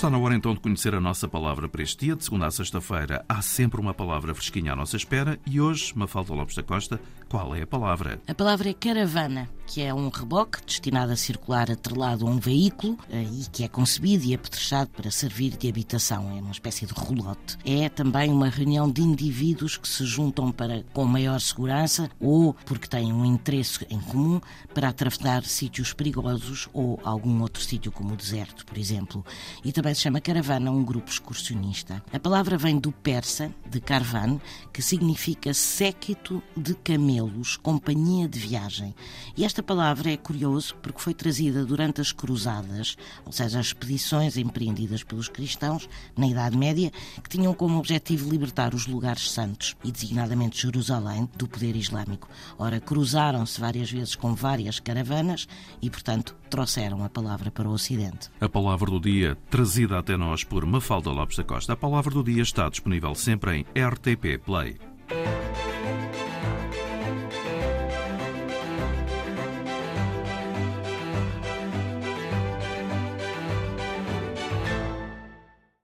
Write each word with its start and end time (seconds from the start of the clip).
Está 0.00 0.08
na 0.08 0.16
hora 0.16 0.34
então 0.34 0.54
de 0.54 0.60
conhecer 0.60 0.94
a 0.94 1.00
nossa 1.00 1.28
palavra 1.28 1.68
para 1.68 1.82
este 1.82 2.06
dia. 2.06 2.16
De 2.16 2.24
segunda 2.24 2.46
a 2.46 2.50
sexta-feira 2.50 3.22
há 3.28 3.42
sempre 3.42 3.78
uma 3.78 3.92
palavra 3.92 4.34
fresquinha 4.34 4.72
à 4.72 4.74
nossa 4.74 4.96
espera 4.96 5.38
e 5.44 5.60
hoje, 5.60 5.92
Mafalda 5.94 6.32
Lopes 6.32 6.56
da 6.56 6.62
Costa, 6.62 6.98
qual 7.28 7.54
é 7.54 7.60
a 7.60 7.66
palavra? 7.66 8.18
A 8.26 8.34
palavra 8.34 8.70
é 8.70 8.72
caravana, 8.72 9.46
que 9.70 9.82
é 9.82 9.94
um 9.94 10.08
reboque 10.08 10.58
destinado 10.66 11.12
a 11.12 11.16
circular 11.16 11.70
atrelado 11.70 12.26
a 12.26 12.30
um 12.30 12.40
veículo 12.40 12.98
eh, 13.08 13.22
e 13.22 13.46
que 13.52 13.62
é 13.62 13.68
concebido 13.68 14.24
e 14.24 14.34
apetrechado 14.34 14.90
para 14.90 15.12
servir 15.12 15.56
de 15.56 15.68
habitação. 15.68 16.36
É 16.36 16.40
uma 16.40 16.50
espécie 16.50 16.86
de 16.86 16.92
rolote. 16.92 17.56
É 17.64 17.88
também 17.88 18.32
uma 18.32 18.48
reunião 18.48 18.90
de 18.90 19.00
indivíduos 19.00 19.76
que 19.76 19.86
se 19.86 20.04
juntam 20.04 20.50
para 20.50 20.82
com 20.92 21.04
maior 21.04 21.40
segurança 21.40 22.10
ou 22.18 22.52
porque 22.66 22.88
têm 22.88 23.12
um 23.12 23.24
interesse 23.24 23.86
em 23.88 24.00
comum 24.00 24.40
para 24.74 24.88
atravessar 24.88 25.44
sítios 25.44 25.92
perigosos 25.92 26.68
ou 26.72 26.98
algum 27.04 27.40
outro 27.40 27.62
sítio 27.62 27.92
como 27.92 28.14
o 28.14 28.16
deserto, 28.16 28.66
por 28.66 28.76
exemplo. 28.76 29.24
E 29.64 29.70
também 29.70 29.94
se 29.94 30.00
chama 30.00 30.20
caravana 30.20 30.72
um 30.72 30.82
grupo 30.82 31.08
excursionista. 31.08 32.02
A 32.12 32.18
palavra 32.18 32.58
vem 32.58 32.76
do 32.76 32.90
persa, 32.90 33.54
de 33.70 33.80
carvan, 33.80 34.40
que 34.72 34.82
significa 34.82 35.54
séquito 35.54 36.42
de 36.56 36.74
camelos, 36.74 37.56
companhia 37.56 38.28
de 38.28 38.38
viagem. 38.38 38.94
E 39.36 39.44
esta 39.44 39.62
palavra 39.62 40.10
é 40.10 40.16
curioso 40.16 40.74
porque 40.82 41.00
foi 41.00 41.14
trazida 41.14 41.64
durante 41.64 42.00
as 42.00 42.12
cruzadas, 42.12 42.96
ou 43.24 43.32
seja, 43.32 43.60
as 43.60 43.66
expedições 43.66 44.36
empreendidas 44.36 45.04
pelos 45.04 45.28
cristãos 45.28 45.88
na 46.16 46.26
Idade 46.26 46.58
Média, 46.58 46.90
que 47.22 47.28
tinham 47.28 47.54
como 47.54 47.78
objetivo 47.78 48.28
libertar 48.28 48.74
os 48.74 48.86
lugares 48.86 49.30
santos 49.30 49.76
e 49.84 49.92
designadamente 49.92 50.60
Jerusalém 50.60 51.28
do 51.36 51.46
poder 51.46 51.76
islâmico. 51.76 52.28
Ora, 52.58 52.80
cruzaram-se 52.80 53.60
várias 53.60 53.90
vezes 53.90 54.14
com 54.14 54.34
várias 54.34 54.80
caravanas 54.80 55.46
e, 55.80 55.88
portanto, 55.88 56.36
trouxeram 56.50 57.04
a 57.04 57.08
palavra 57.08 57.50
para 57.50 57.68
o 57.68 57.72
Ocidente. 57.72 58.28
A 58.40 58.48
palavra 58.48 58.90
do 58.90 59.00
dia 59.00 59.38
trazida 59.48 59.98
até 59.98 60.16
nós 60.16 60.42
por 60.42 60.66
Mafalda 60.66 61.10
Lopes 61.10 61.36
da 61.36 61.44
Costa. 61.44 61.72
A 61.72 61.76
palavra 61.76 62.12
do 62.12 62.24
dia 62.24 62.42
está 62.42 62.68
disponível 62.68 63.14
sempre 63.14 63.59
RTP 63.74 64.38
Play. 64.38 64.78